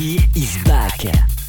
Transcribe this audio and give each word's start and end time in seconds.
DJ 0.00 0.16
Mickey 0.16 0.40
is 0.40 0.56
back. 0.64 1.39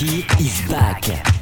He 0.00 0.24
is 0.38 0.66
back. 0.66 1.39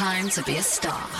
Time 0.00 0.30
to 0.30 0.42
be 0.44 0.56
a 0.56 0.62
star. 0.62 1.19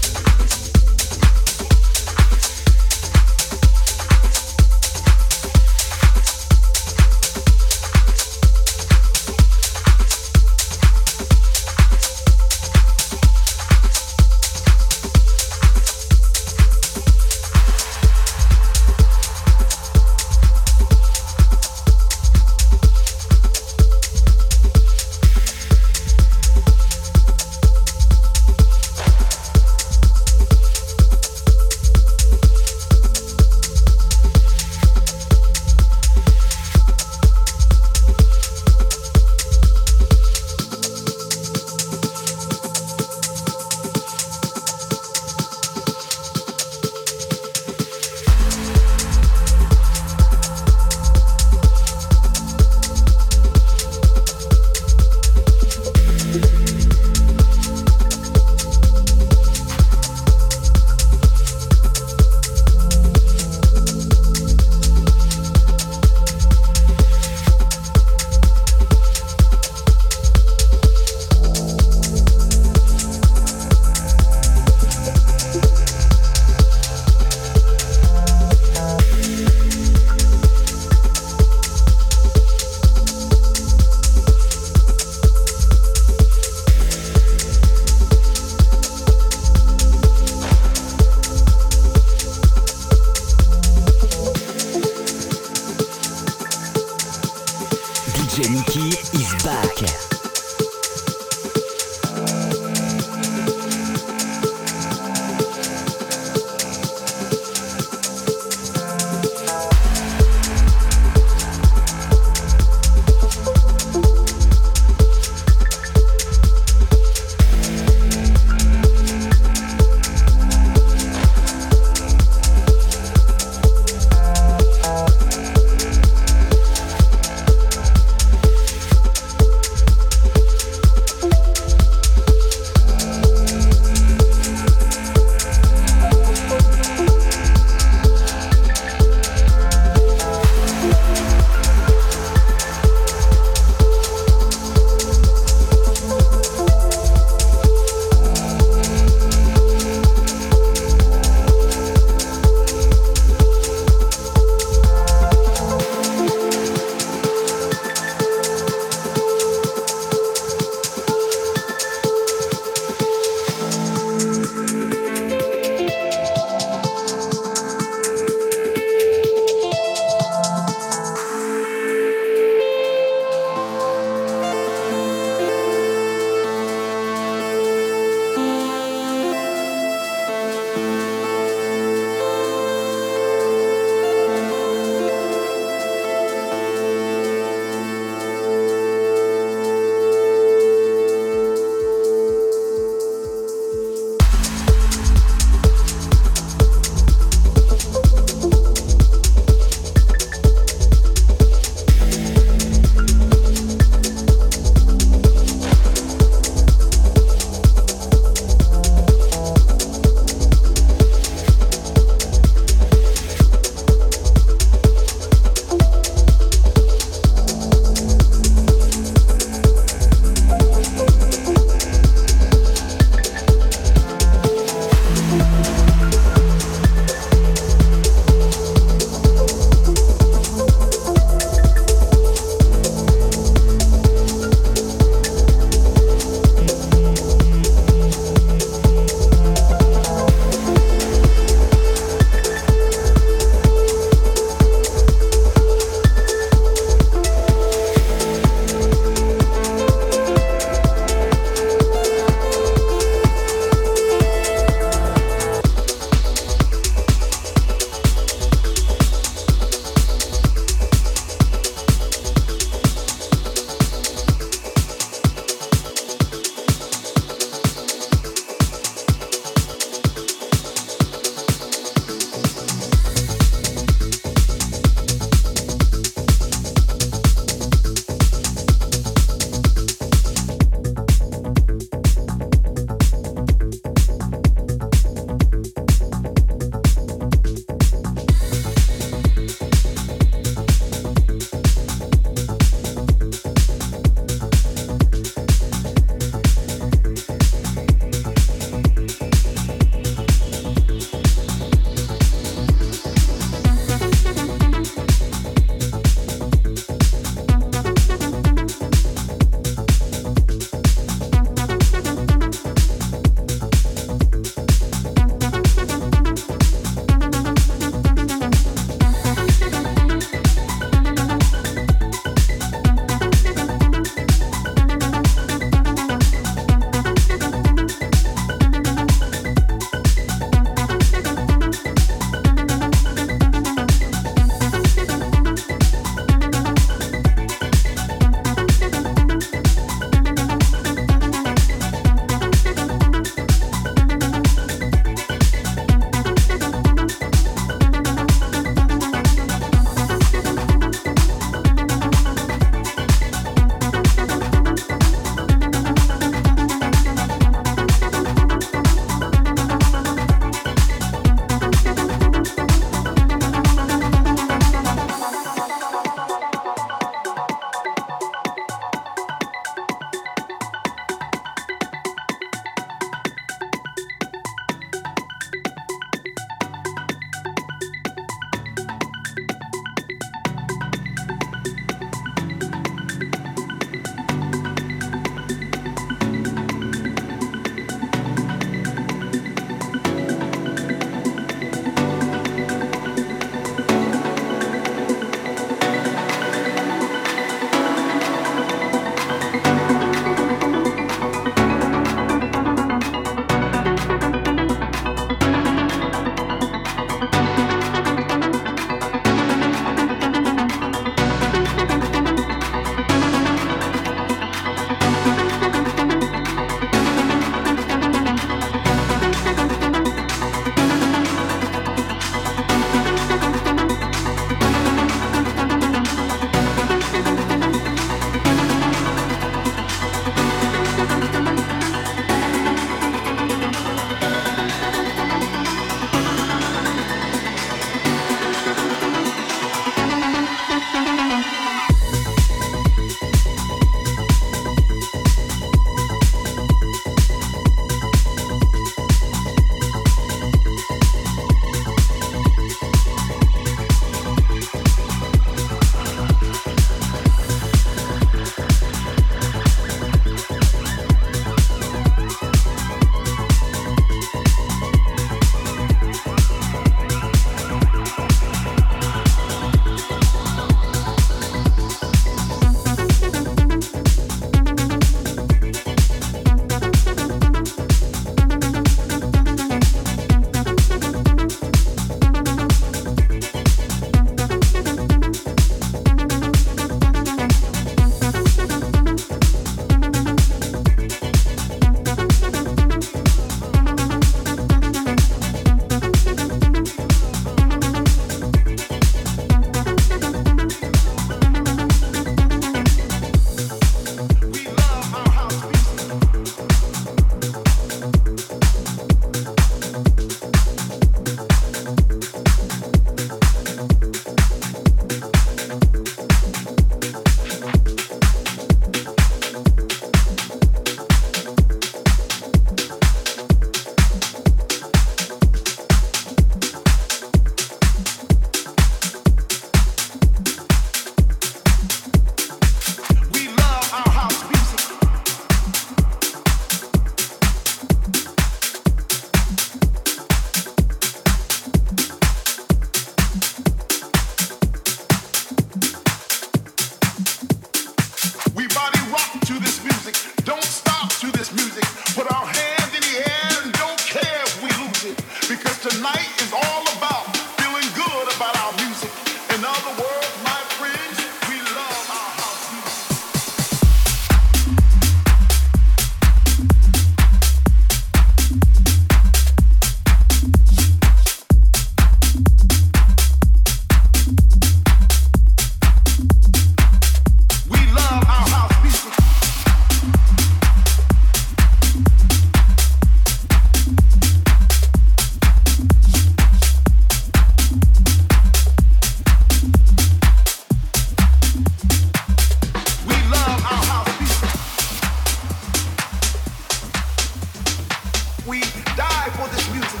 We 598.46 598.60
die 598.94 599.28
for 599.34 599.48
this 599.48 599.68
music. 599.72 600.00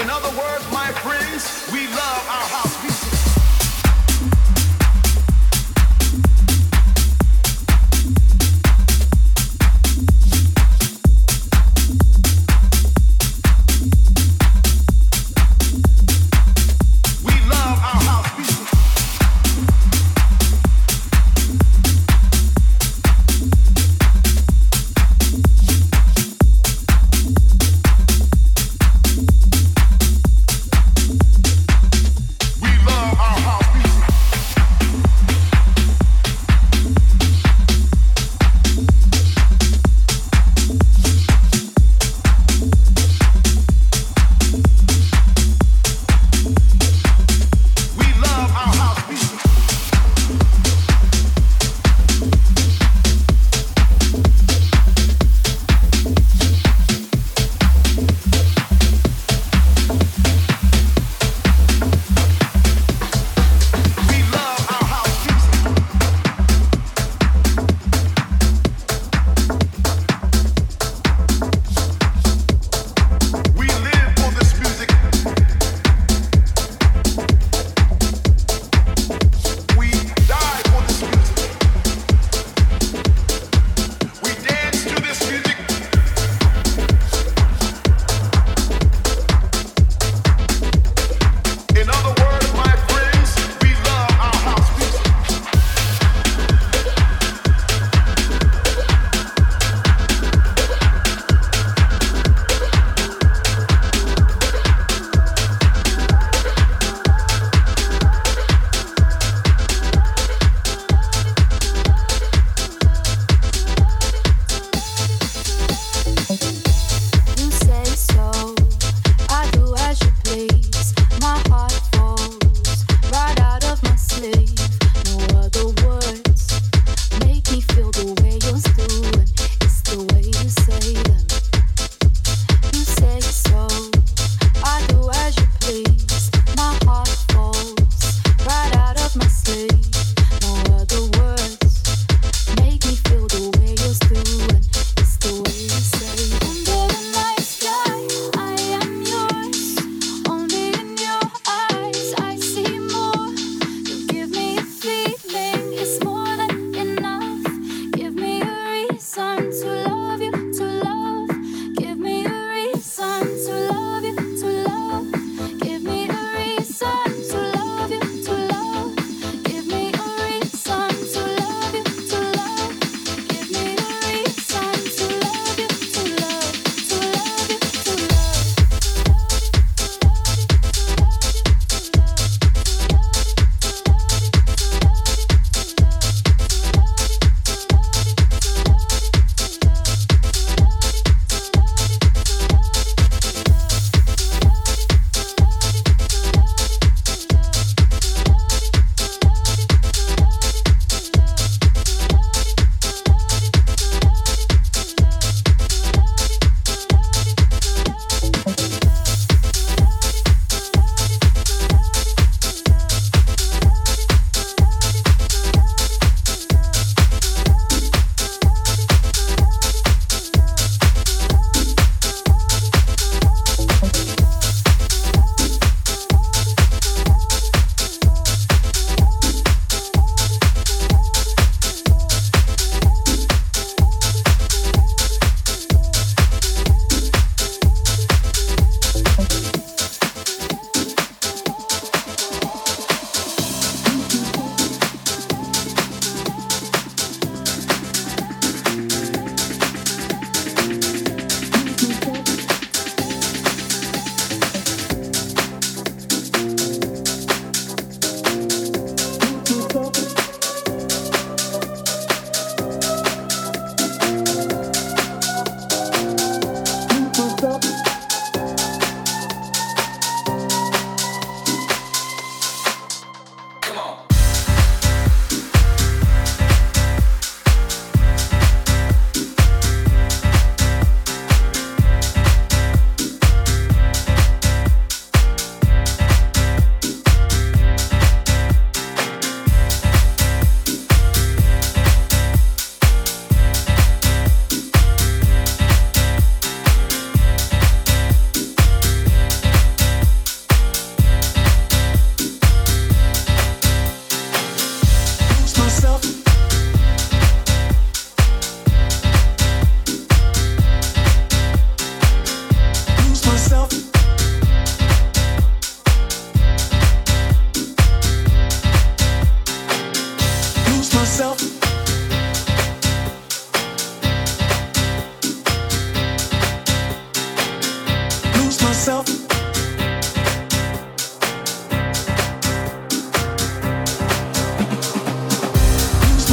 In 0.00 0.08
other 0.08 0.30
words, 0.38 0.64
my 0.72 0.90
friends, 1.02 1.70
we 1.70 1.86
love 1.88 2.26
our 2.30 2.48
house. 2.48 2.81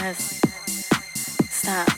has 0.00 0.40
stopped. 1.50 1.90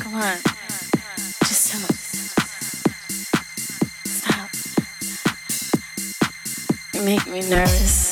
Come 0.00 0.14
on, 0.14 0.36
just 1.46 1.70
tell 1.70 1.84
us. 1.84 2.34
Stop. 4.04 4.50
You 6.92 7.02
make 7.02 7.26
me 7.28 7.48
nervous. 7.48 8.03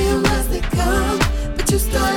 you 0.00 0.22
as 0.26 0.48
they 0.48 0.60
come, 0.60 1.18
but 1.56 1.70
you 1.70 1.78
started. 1.78 2.15